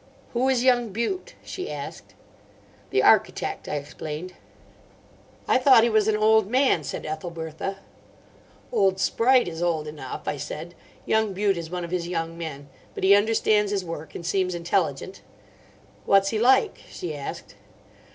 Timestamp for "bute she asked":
0.91-2.15